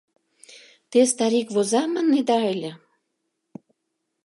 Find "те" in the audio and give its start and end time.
0.89-0.99